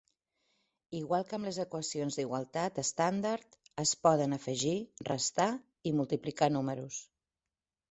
[0.99, 4.75] Igual que amb les equacions d'igualtat estàndard, es poden afegir,
[5.13, 5.49] restar
[5.91, 7.01] i multiplicar números.